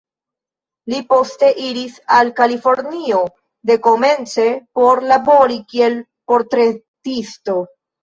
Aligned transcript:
Li 0.93 1.01
poste 1.11 1.49
iris 1.65 1.99
al 2.15 2.31
Kalifornio, 2.41 3.21
dekomence 3.73 4.49
por 4.83 5.05
labori 5.15 5.63
kiel 5.71 6.03
portretisto. 6.35 7.63